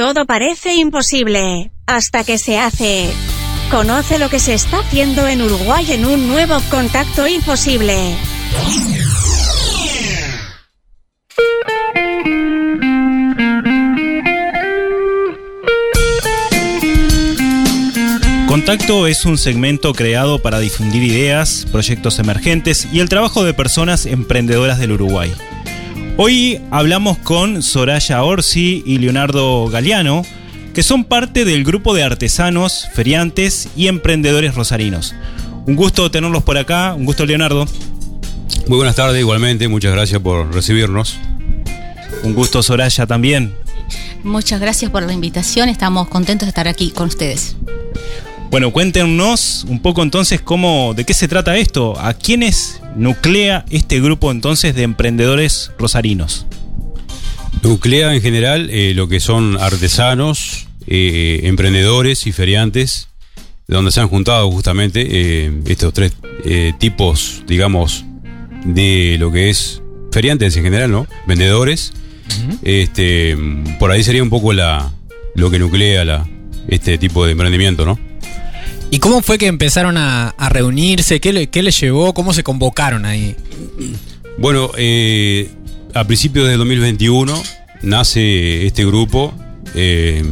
[0.00, 3.10] Todo parece imposible hasta que se hace.
[3.70, 8.16] Conoce lo que se está haciendo en Uruguay en un nuevo contacto imposible.
[18.48, 24.06] Contacto es un segmento creado para difundir ideas, proyectos emergentes y el trabajo de personas
[24.06, 25.30] emprendedoras del Uruguay.
[26.22, 30.22] Hoy hablamos con Soraya Orsi y Leonardo Galeano,
[30.74, 35.14] que son parte del grupo de artesanos, feriantes y emprendedores rosarinos.
[35.66, 37.66] Un gusto tenerlos por acá, un gusto Leonardo.
[38.66, 41.16] Muy buenas tardes, igualmente, muchas gracias por recibirnos.
[42.22, 43.54] Un gusto Soraya también.
[44.22, 47.56] Muchas gracias por la invitación, estamos contentos de estar aquí con ustedes.
[48.50, 54.00] Bueno, cuéntenos un poco entonces cómo, de qué se trata esto, a quiénes nuclea este
[54.00, 56.46] grupo entonces de emprendedores rosarinos.
[57.62, 63.08] Nuclea en general eh, lo que son artesanos, eh, emprendedores y feriantes,
[63.68, 66.12] donde se han juntado justamente eh, estos tres
[66.78, 68.04] tipos, digamos,
[68.64, 71.06] de lo que es feriantes en general, ¿no?
[71.26, 71.92] Vendedores.
[72.62, 73.36] Este,
[73.78, 74.92] por ahí sería un poco la
[75.34, 76.28] lo que nuclea la,
[76.68, 77.98] este tipo de emprendimiento, ¿no?
[78.90, 81.20] ¿Y cómo fue que empezaron a, reunirse?
[81.20, 82.12] ¿Qué, ¿Qué, les llevó?
[82.12, 83.36] ¿Cómo se convocaron ahí?
[84.36, 85.50] Bueno, eh,
[85.94, 87.40] a principios de 2021
[87.82, 89.32] nace este grupo,
[89.74, 90.24] eh,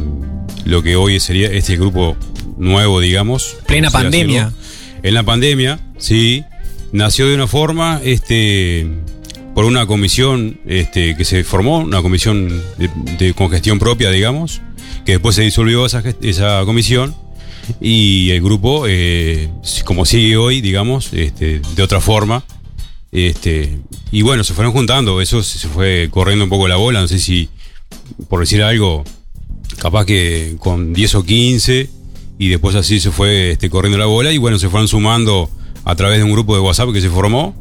[0.65, 2.17] lo que hoy sería este grupo
[2.57, 3.55] nuevo, digamos.
[3.65, 4.51] Plena pandemia.
[5.03, 6.43] En la pandemia, sí.
[6.91, 8.87] Nació de una forma, este,
[9.55, 14.61] por una comisión este, que se formó, una comisión de, congestión propia, digamos,
[15.05, 17.15] que después se disolvió esa, esa comisión
[17.79, 19.49] y el grupo, eh,
[19.85, 22.43] como sigue hoy, digamos, este, de otra forma.
[23.11, 23.79] Este,
[24.11, 27.19] y bueno, se fueron juntando, eso se fue corriendo un poco la bola, no sé
[27.19, 27.49] si,
[28.27, 29.03] por decir algo,
[29.79, 31.89] capaz que con 10 o 15,
[32.37, 35.49] y después así se fue este, corriendo la bola, y bueno, se fueron sumando
[35.85, 37.55] a través de un grupo de WhatsApp que se formó,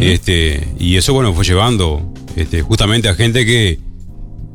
[0.00, 3.78] este, y eso bueno, fue llevando este, justamente a gente que,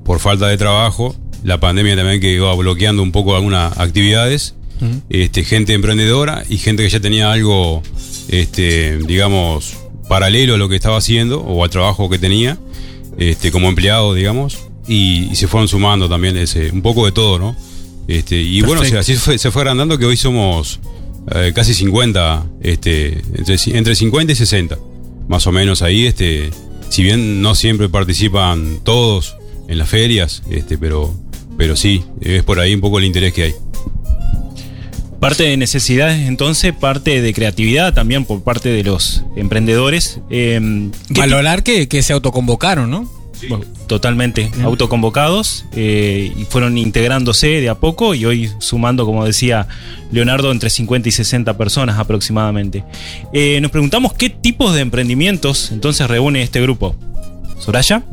[0.03, 4.55] por falta de trabajo, la pandemia también que iba bloqueando un poco algunas actividades,
[5.09, 7.81] este, gente emprendedora y gente que ya tenía algo,
[8.29, 9.77] este, digamos,
[10.07, 12.57] paralelo a lo que estaba haciendo o al trabajo que tenía,
[13.17, 17.55] este, como empleado, digamos, y, se fueron sumando también ese, un poco de todo, ¿no?
[18.07, 20.79] Este, y bueno, así se fue, agrandando que hoy somos
[21.35, 24.77] eh, casi 50, este, entre, entre 50 y 60,
[25.27, 26.51] más o menos ahí, este,
[26.89, 29.35] si bien no siempre participan todos
[29.67, 31.13] en las ferias, este, pero,
[31.57, 33.55] pero sí, es por ahí un poco el interés que hay.
[35.19, 40.19] Parte de necesidades, entonces, parte de creatividad también por parte de los emprendedores.
[40.29, 43.17] Eh, Valorar que, que se autoconvocaron, ¿no?
[43.87, 49.67] totalmente autoconvocados eh, y fueron integrándose de a poco y hoy sumando, como decía
[50.11, 52.83] Leonardo, entre 50 y 60 personas aproximadamente.
[53.33, 56.95] Eh, nos preguntamos qué tipos de emprendimientos entonces reúne este grupo.
[57.59, 58.03] Soraya.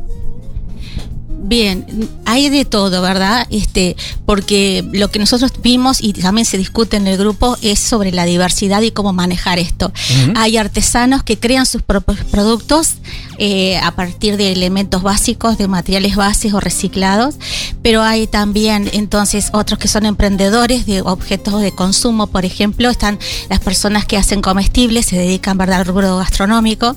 [1.47, 1.85] Bien,
[2.25, 3.45] hay de todo, ¿verdad?
[3.51, 3.95] Este,
[4.25, 8.25] porque lo que nosotros vimos y también se discute en el grupo es sobre la
[8.25, 9.93] diversidad y cómo manejar esto.
[10.35, 12.95] Hay artesanos que crean sus propios productos
[13.37, 17.35] eh, a partir de elementos básicos, de materiales básicos o reciclados,
[17.83, 23.19] pero hay también entonces otros que son emprendedores de objetos de consumo, por ejemplo, están
[23.51, 25.81] las personas que hacen comestibles, se dedican ¿verdad?
[25.81, 26.95] al rubro gastronómico.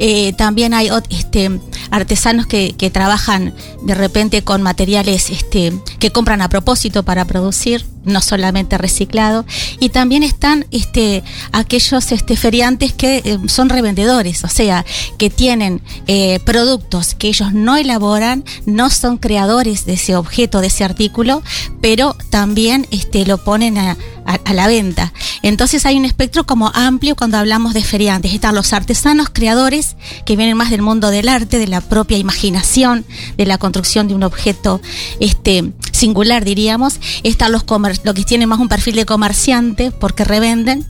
[0.00, 1.60] Eh, también hay este,
[1.92, 5.72] artesanos que, que trabajan de repente con materiales este,
[6.04, 9.46] que compran a propósito para producir, no solamente reciclado.
[9.80, 14.84] Y también están este, aquellos este, feriantes que eh, son revendedores, o sea,
[15.16, 20.66] que tienen eh, productos que ellos no elaboran, no son creadores de ese objeto, de
[20.66, 21.42] ese artículo,
[21.80, 25.12] pero también este, lo ponen a, a, la venta.
[25.42, 28.32] Entonces hay un espectro como amplio cuando hablamos de feriantes.
[28.32, 33.04] Están los artesanos creadores que vienen más del mundo del arte, de la propia imaginación,
[33.36, 34.80] de la construcción de un objeto
[35.20, 37.00] este, singular, diríamos.
[37.22, 40.86] Están los, los que tienen más un perfil de comerciante porque revenden.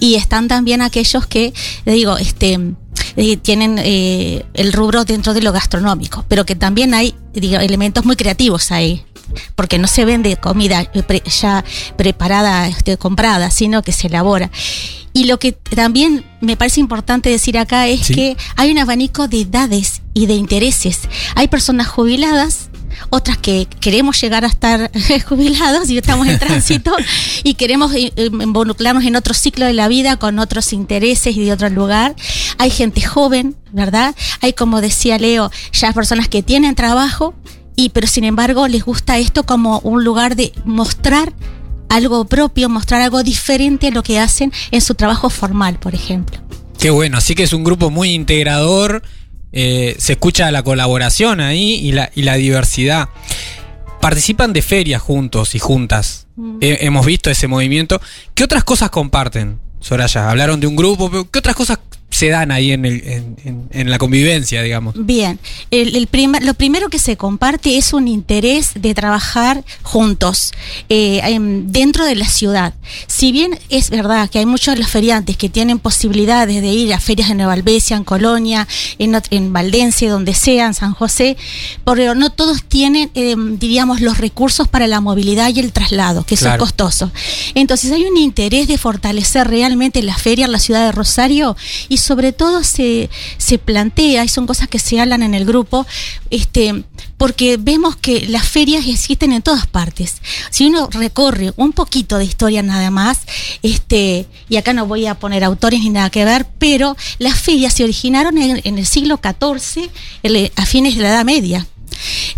[0.00, 1.54] Y están también aquellos que,
[1.84, 2.58] le digo, este,
[3.16, 8.04] eh, tienen eh, el rubro dentro de lo gastronómico, pero que también hay digo, elementos
[8.04, 9.04] muy creativos ahí
[9.54, 11.64] porque no se vende comida eh, ya
[11.96, 14.50] preparada, este, comprada, sino que se elabora.
[15.12, 19.42] Y lo que también me parece importante decir acá es que hay un abanico de
[19.42, 21.02] edades y de intereses.
[21.36, 22.68] Hay personas jubiladas,
[23.10, 24.90] otras que queremos llegar a estar
[25.28, 26.94] jubilados y estamos en tránsito
[27.44, 31.68] y queremos involucrarnos en otro ciclo de la vida con otros intereses y de otro
[31.70, 32.14] lugar.
[32.58, 34.14] Hay gente joven, ¿verdad?
[34.40, 37.34] Hay, como decía Leo, ya personas que tienen trabajo
[37.76, 41.32] y pero sin embargo les gusta esto como un lugar de mostrar
[41.88, 46.38] algo propio, mostrar algo diferente a lo que hacen en su trabajo formal, por ejemplo.
[46.78, 49.02] Qué bueno, así que es un grupo muy integrador,
[49.56, 53.08] eh, se escucha la colaboración ahí y la, y la diversidad.
[54.00, 56.26] Participan de ferias juntos y juntas.
[56.34, 56.58] Mm.
[56.60, 58.00] Eh, hemos visto ese movimiento.
[58.34, 60.28] ¿Qué otras cosas comparten, Soraya?
[60.28, 61.78] Hablaron de un grupo, pero ¿qué otras cosas
[62.14, 64.94] se dan ahí en, el- en- en- en la convivencia, digamos?
[64.96, 65.40] Bien,
[65.72, 70.52] el, el primer- lo primero que se comparte es un interés de trabajar juntos
[70.88, 71.20] eh,
[71.66, 72.72] dentro de la ciudad.
[73.08, 76.94] Si bien es verdad que hay muchos de los feriantes que tienen posibilidades de ir
[76.94, 78.68] a ferias en Nueva Albesia, en Colonia,
[78.98, 81.36] en, en Valdencia, donde sea, en San José,
[81.84, 86.34] pero no todos tienen, em, diríamos, los recursos para la movilidad y el traslado, que
[86.36, 86.62] eso Claro.
[86.64, 87.10] es costoso.
[87.56, 91.56] Entonces hay un interés de fortalecer realmente la feria en la ciudad de Rosario
[91.88, 95.86] y sobre todo se, se plantea, y son cosas que se hablan en el grupo,
[96.30, 96.84] este,
[97.16, 100.16] porque vemos que las ferias existen en todas partes.
[100.50, 103.20] Si uno recorre un poquito de historia nada más,
[103.62, 107.74] este, y acá no voy a poner autores ni nada que ver, pero las ferias
[107.74, 109.90] se originaron en, en el siglo XIV,
[110.56, 111.66] a fines de la Edad Media.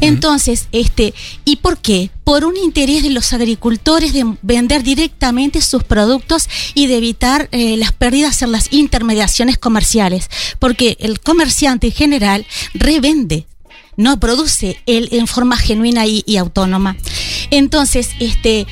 [0.01, 1.15] Entonces, este,
[1.45, 2.11] ¿y por qué?
[2.25, 7.77] Por un interés de los agricultores de vender directamente sus productos y de evitar eh,
[7.77, 13.47] las pérdidas en las intermediaciones comerciales, porque el comerciante en general revende
[13.97, 16.97] no produce él en forma genuina y, y autónoma.
[17.51, 18.67] Entonces, este,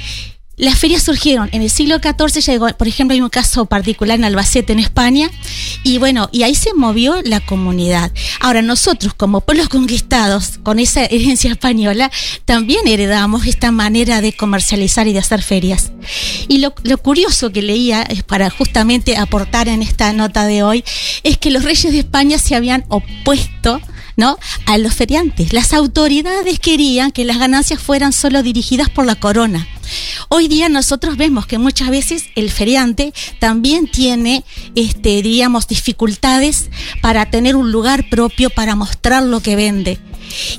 [0.57, 4.25] las ferias surgieron en el siglo XIV, llegó, por ejemplo, hay un caso particular en
[4.25, 5.31] Albacete, en España,
[5.83, 8.13] y bueno, y ahí se movió la comunidad.
[8.41, 12.11] Ahora, nosotros como pueblos conquistados, con esa herencia española,
[12.45, 15.91] también heredamos esta manera de comercializar y de hacer ferias.
[16.47, 20.85] Y lo, lo curioso que leía, es para justamente aportar en esta nota de hoy,
[21.25, 23.81] es que los reyes de España se habían opuesto
[24.17, 24.39] ¿no?
[24.67, 25.53] a los feriantes.
[25.53, 29.67] Las autoridades querían que las ganancias fueran solo dirigidas por la corona.
[30.29, 34.45] Hoy día nosotros vemos que muchas veces el feriante también tiene,
[34.75, 36.71] este, diríamos, dificultades
[37.01, 39.99] para tener un lugar propio para mostrar lo que vende.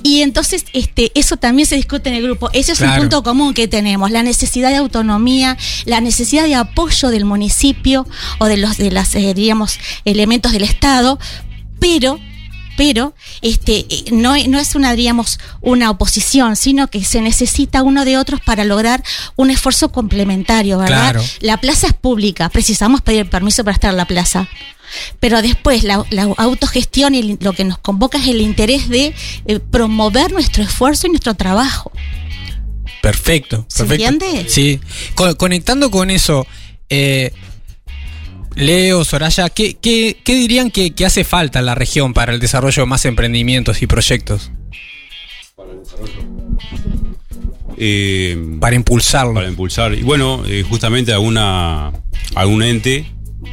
[0.04, 2.50] Y entonces este, eso también se discute en el grupo.
[2.54, 2.94] Ese es Claro.
[2.94, 8.08] un punto común que tenemos, la necesidad de autonomía, la necesidad de apoyo del municipio
[8.40, 11.20] o de los de las, eh, diríamos, elementos del Estado,
[11.80, 12.20] pero
[12.78, 18.06] pero este eh, no, no es una diríamos una oposición sino que se necesita uno
[18.06, 19.04] de otros para lograr
[19.36, 21.24] un esfuerzo complementario verdad Claro.
[21.42, 24.48] la plaza es pública precisamos pedir permiso para estar en la plaza
[25.20, 29.14] pero después la, la autogestión y lo que nos convoca es el interés de
[29.46, 31.92] eh, promover nuestro esfuerzo y nuestro trabajo
[33.02, 34.08] Perfecto, ¿Se perfecto.
[34.14, 34.50] entiende?
[34.50, 34.80] Sí.
[35.14, 36.48] Co- conectando con eso,
[36.90, 37.34] eh,
[38.56, 42.40] Leo, Soraya, ¿qué, qué, qué dirían que, que hace falta en la región para el
[42.40, 44.52] desarrollo de más emprendimientos y proyectos?
[47.78, 49.34] Eh, Para impulsarlo.
[49.34, 49.94] para impulsar.
[49.94, 51.92] Y bueno, eh, justamente alguna,
[52.36, 53.06] algún ente,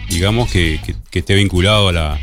[0.09, 2.21] digamos, que, que- que esté vinculado a, la,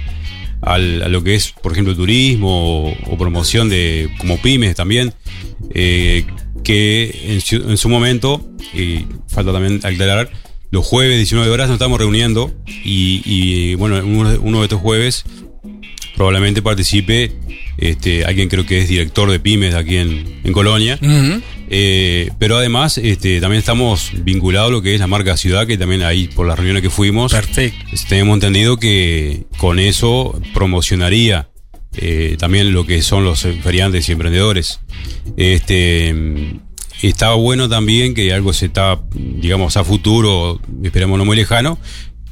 [0.62, 5.14] al- a lo que es, por ejemplo, turismo o, o promoción de, como pymes también,
[5.74, 6.26] eh,
[6.64, 10.30] que en su, en su momento, y falta también aclarar,
[10.72, 14.80] los jueves 19 horas nos estamos reuniendo y, y, bueno, uno, de- uno de estos
[14.82, 15.24] jueves
[16.16, 17.32] probablemente participe
[17.78, 21.00] este, alguien creo que es director de pymes aquí en, en Colonia.
[21.72, 25.78] Eh, pero además, este, también estamos vinculados a lo que es la marca ciudad, que
[25.78, 27.78] también ahí por las reuniones que fuimos, Perfecto.
[28.10, 31.50] tenemos entendido que con eso promocionaría
[31.96, 34.82] eh, también lo que son los feriantes y emprendedores.
[35.38, 36.14] Este,
[37.02, 41.78] está bueno también que algo se está, digamos, a futuro, esperemos no muy lejano,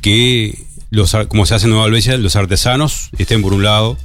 [0.02, 0.58] que
[0.90, 3.98] los, como se hace en Nueva Albesia, los artesanos estén por un lado,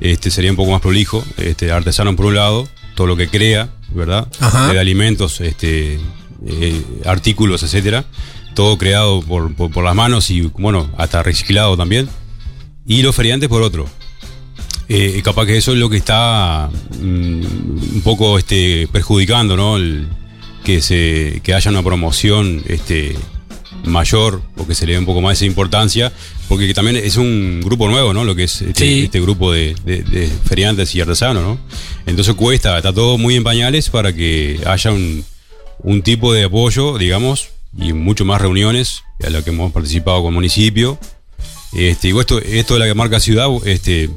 [0.00, 3.70] este sería un poco más prolijo, este artesano por un lado, todo lo que crea,
[3.90, 4.28] ¿verdad?
[4.40, 4.72] Ajá.
[4.72, 5.98] De alimentos, este
[6.46, 8.04] eh, artículos, etcétera,
[8.54, 12.08] todo creado por, por, por las manos y bueno, hasta reciclado también.
[12.86, 13.88] Y los feriantes por otro.
[14.94, 16.68] Eh, capaz que eso es lo que está
[17.00, 17.04] mm,
[17.96, 19.76] un poco este, perjudicando, ¿no?
[19.76, 20.06] El-
[20.64, 23.16] que se que haya una promoción este
[23.84, 26.12] mayor o que se le dé un poco más esa importancia
[26.48, 29.00] porque que también es un grupo nuevo no lo que es este, Sí.
[29.06, 31.58] este grupo de, de- de feriantes y artesanos no
[32.06, 35.24] entonces cuesta está todo muy en pañales para que haya un,
[35.80, 40.28] un tipo de apoyo digamos y mucho más reuniones a las que hemos participado con
[40.28, 40.96] el municipio
[41.72, 44.10] este, y esto, esto de la marca ciudad, este,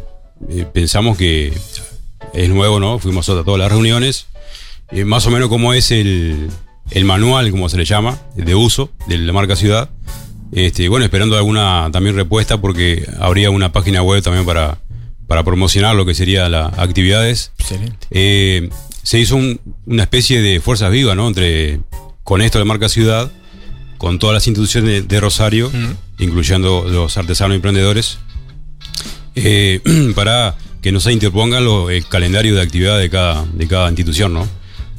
[0.50, 1.54] eh, pensamos que
[2.34, 3.00] es nuevo, ¿no?
[3.00, 4.28] Fuimos a todas las reuniones.
[4.92, 6.50] Eh, más o menos como es el,
[6.92, 9.90] el manual, como se le llama, de uso de la marca ciudad.
[10.52, 14.78] Este, bueno, esperando alguna también respuesta porque habría una página web también para,
[15.28, 17.52] para promocionar lo que serían las actividades.
[17.58, 18.08] Excelente.
[18.12, 18.70] Eh,
[19.04, 21.28] se hizo un- una especie de fuerzas vivas, ¿no?
[21.28, 21.80] Entre,
[22.24, 23.32] con esto de Marca Ciudad,
[23.98, 25.72] con todas las instituciones de Rosario,
[26.20, 28.18] incluyendo los artesanos y emprendedores,
[29.36, 29.80] eh,
[30.16, 34.34] para que no se interpongan lo- el calendario de actividad de cada, de cada institución,
[34.34, 34.48] ¿no?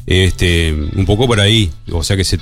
[0.06, 2.38] Este, un poco por ahí, o sea que se,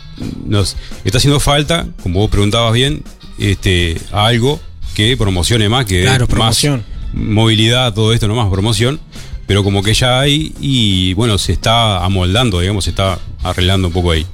[0.46, 3.02] nos está haciendo falta, como vos preguntabas bien,
[3.38, 4.60] este, algo
[4.94, 6.84] que promocione más, que Claro, más promoción.
[7.14, 9.00] movilidad, todo esto, no más promoción,
[9.46, 13.94] pero como que ya hay y bueno, se está amoldando, digamos, se está arreglando un
[13.94, 14.26] poco ahí.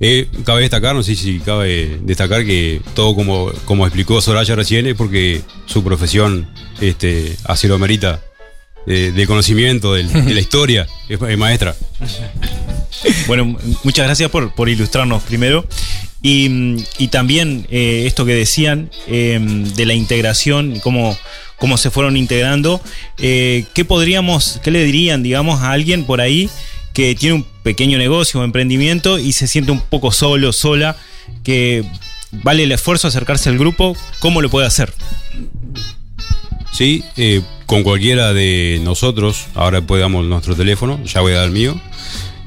[0.00, 4.86] Eh, cabe destacar, no sé si cabe destacar que todo como, como explicó Soraya recién
[4.86, 6.48] es porque su profesión
[6.80, 8.22] este, así lo merita
[8.86, 11.74] de, de conocimiento del- de la historia, es, es maestra.
[13.26, 15.66] Bueno, muchas gracias por, por ilustrarnos primero.
[16.22, 21.16] Y, mm, y también eh, esto que decían eh, de la integración, y cómo,
[21.58, 22.80] cómo se fueron integrando.
[23.18, 26.50] eh, ¿Qué podríamos, qué le dirían, digamos, a alguien por ahí
[26.94, 30.96] que tiene un pequeño negocio o emprendimiento y se siente un poco solo, sola,
[31.44, 31.84] que
[32.32, 33.96] vale el esfuerzo acercarse al grupo?
[34.18, 34.92] ¿Cómo lo puede hacer?
[36.72, 41.46] Sí, eh, con cualquiera de nosotros, ahora después damos nuestro teléfono, ya voy a dar
[41.46, 41.80] el mío,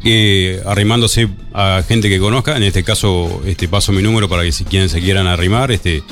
[0.03, 4.51] eh, arrimándose a gente que conozca, en este caso este, paso mi número para que
[4.51, 6.03] si quienes se quieran arrimar este,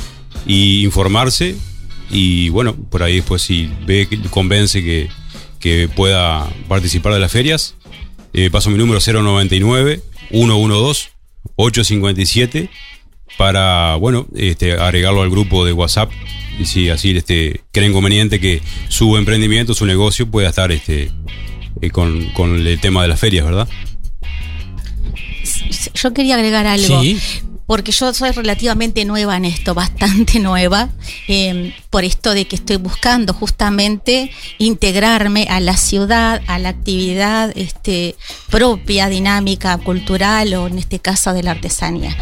[0.45, 1.55] y informarse.
[2.11, 5.09] Y bueno, por ahí después si ve convence que,
[5.59, 7.75] que pueda participar de las ferias,
[8.33, 10.01] eh, paso mi número 099
[10.31, 11.09] 112
[11.55, 12.69] 857
[13.39, 16.12] para, bueno, este, agregarlo al grupo de WhatsApp
[16.60, 21.10] y si así este, creen conveniente que su emprendimiento, su negocio pueda estar este,
[21.79, 23.69] eh, con, con el tema de las ferias, ¿verdad?
[25.93, 27.01] Yo quería agregar algo.
[27.01, 27.17] Sí.
[27.65, 30.89] Porque yo soy relativamente nueva en esto, bastante nueva,
[31.29, 37.51] eh, por esto de que estoy buscando justamente integrarme a la ciudad, a la actividad
[37.55, 38.15] este,
[38.50, 42.15] propia, dinámica, cultural o en este caso de la artesanía.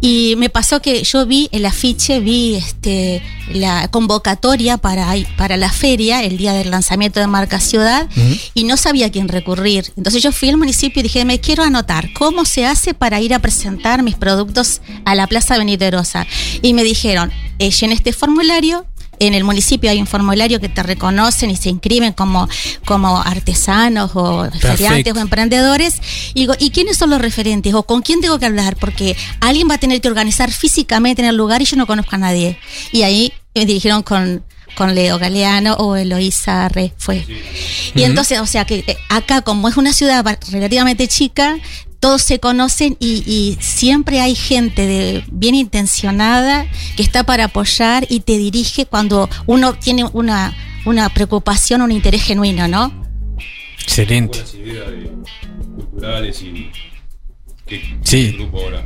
[0.00, 5.70] Y me pasó que yo vi el afiche, vi este, la convocatoria para, para la
[5.70, 8.08] feria, el día del lanzamiento de Marca Ciudad,
[8.54, 9.92] y no sabía a quién recurrir.
[9.96, 13.34] Entonces yo fui al municipio y dije, me quiero anotar, ¿cómo se hace para ir
[13.34, 16.26] a presentar mis productos a la Plaza Veniterosa?
[16.62, 17.32] Y me dijeron,
[17.70, 18.86] llené este formulario,
[19.26, 22.48] en el municipio hay un formulario que te reconocen y se inscriben como,
[22.84, 26.00] como artesanos o feriantes o emprendedores.
[26.34, 27.74] Y digo, ¿y quiénes son los referentes?
[27.74, 28.76] ¿O con quién tengo que hablar?
[28.76, 32.16] Porque alguien va a tener que organizar físicamente en el lugar y yo no conozco
[32.16, 32.58] a nadie.
[32.90, 34.42] Y ahí me dirigieron con,
[34.74, 37.24] con Leo Galeano o Eloísa Re, fue.
[37.94, 41.58] Y entonces, o sea que eh, acá, como es una ciudad relativamente chica,
[42.02, 46.66] todos se conocen y, y siempre hay gente de, bien intencionada
[46.96, 50.52] que está para apoyar y te dirige cuando uno tiene una,
[50.84, 52.92] una preocupación, un interés genuino, ¿no?
[53.80, 54.40] Excelente.
[54.56, 54.88] ideas
[55.76, 56.70] culturales y
[57.66, 58.26] que Sí.
[58.26, 58.84] el grupo ahora.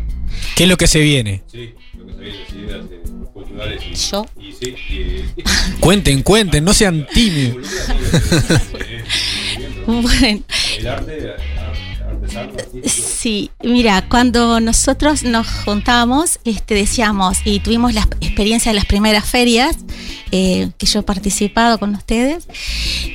[0.54, 1.42] ¿Qué es lo que se viene?
[1.50, 4.26] Sí, lo que se viene, las ideas eh, culturales y, Yo.
[4.38, 7.66] y sí, y, Cuenten, cuenten, no sean tímidos.
[9.86, 10.42] Bueno,
[10.78, 11.34] el arte
[12.84, 19.24] Sí, mira, cuando nosotros nos juntamos, este, decíamos, y tuvimos la experiencia de las primeras
[19.24, 19.76] ferias,
[20.32, 22.46] eh, que yo he participado con ustedes,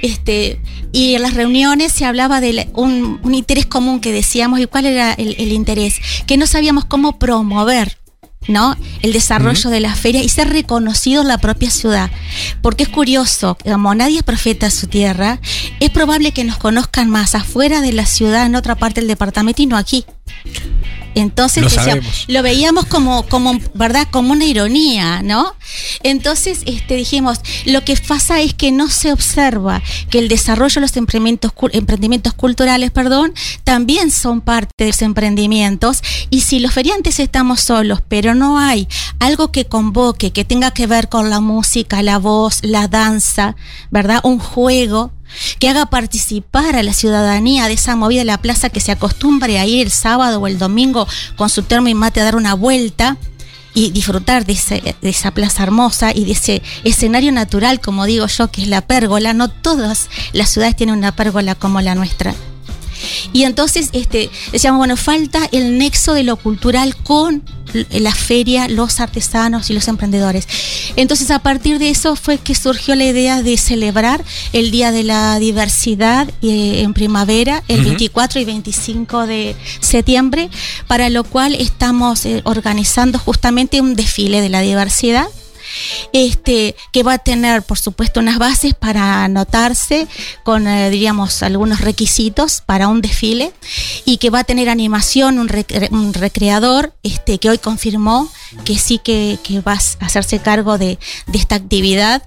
[0.01, 0.61] este,
[0.91, 5.13] y en las reuniones se hablaba de un, interés común que decíamos, y cuál era
[5.13, 8.00] el interés, que no sabíamos cómo promover.
[8.51, 8.77] ¿No?
[9.01, 12.11] El desarrollo de la feria y ser reconocido en la propia ciudad.
[12.61, 15.39] Porque es curioso, como nadie es profeta de su tierra,
[15.79, 19.61] es probable que nos conozcan más afuera de la ciudad, en otra parte del departamento
[19.61, 20.05] y no aquí.
[21.13, 22.25] Entonces Lo decíamos- sabemos.
[22.29, 24.07] lo veíamos como, como, ¿verdad?
[24.11, 25.53] Como una ironía, ¿no?
[26.03, 30.81] Entonces este, dijimos, lo que pasa es que no se observa que el desarrollo de
[30.81, 33.33] los emprendimientos, emprendimientos culturales, perdón,
[33.65, 36.01] también son parte de los emprendimientos.
[36.29, 38.87] Y si los feriantes estamos solos, pero no hay
[39.19, 43.57] algo que convoque, que tenga que ver con la música, la voz, la danza,
[43.89, 44.21] ¿verdad?
[44.23, 45.11] Un juego
[45.59, 49.59] que haga participar a la ciudadanía de esa movida de la plaza que se acostumbre
[49.59, 52.53] a ir el sábado o el domingo con su termo y mate a dar una
[52.53, 53.17] vuelta
[53.73, 58.49] y disfrutar de, de esa plaza hermosa y de ese escenario natural, como digo yo,
[58.51, 59.33] que es la pérgola.
[59.33, 62.35] No todas las ciudades tienen una pérgola como la nuestra.
[63.33, 67.43] Y entonces este, decíamos, bueno, falta el nexo de lo cultural con
[67.91, 70.47] la feria, los artesanos y los emprendedores.
[70.95, 74.23] Entonces a partir de eso fue que surgió la idea de celebrar
[74.53, 80.49] el Día de la Diversidad eh, en primavera, el 24 y 25 de septiembre,
[80.87, 85.27] para lo cual estamos eh, organizando justamente un desfile de la diversidad
[86.13, 90.07] este, que va a tener, por supuesto, unas bases para anotarse
[90.43, 93.53] con, eh, diríamos, algunos requisitos para un desfile
[94.05, 95.49] y que va a tener animación, un,
[95.91, 98.29] un recreador este, que hoy confirmó
[98.65, 100.97] que sí que, va a hacerse cargo de,
[101.27, 102.23] de esta actividad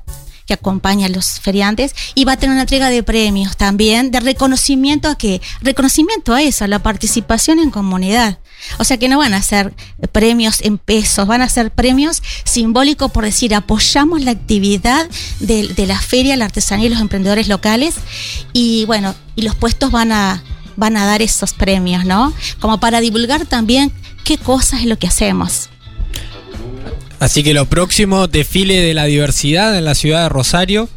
[0.47, 4.21] que acompaña a los feriantes y va a tener una entrega de premios también, de
[4.21, 8.39] reconocimiento a que, reconocimiento a eso, a la participación en comunidad.
[8.79, 9.75] O sea que no van a ser
[10.13, 15.09] premios en pesos, van a ser premios simbólicos por decir, apoyamos la actividad
[15.41, 17.95] de, de la feria, la artesanía y los emprendedores locales
[18.53, 20.43] y bueno, y los puestos van a,
[20.77, 22.33] van a dar esos premios, ¿no?
[22.61, 23.93] Como para divulgar también
[24.25, 25.69] qué cosas es lo que hacemos.
[27.21, 30.89] Así que lo próximo, desfile de la diversidad en la ciudad de Rosario.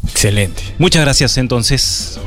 [0.05, 0.63] Excelente.
[0.79, 2.21] Muchas gracias entonces.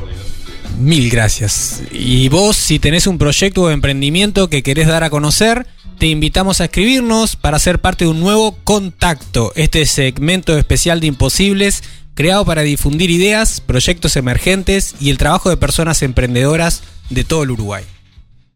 [0.78, 1.82] Mil gracias.
[1.92, 5.66] Y vos, si tenés un proyecto o emprendimiento que querés dar a conocer,
[5.98, 9.52] te invitamos a escribirnos para ser parte de un nuevo contacto.
[9.54, 15.56] Este segmento especial de Imposibles, creado para difundir ideas, proyectos emergentes y el trabajo de
[15.56, 17.84] personas emprendedoras de todo el Uruguay.